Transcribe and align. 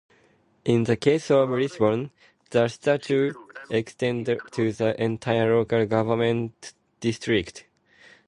In 0.65 0.85
the 0.85 0.95
case 0.97 1.29
of 1.29 1.51
Lisburn, 1.51 2.09
the 2.49 2.67
status 2.69 3.35
extends 3.69 4.31
to 4.53 4.71
the 4.73 4.95
entire 4.99 5.55
local 5.55 5.85
government 5.85 6.73
district. 6.99 7.65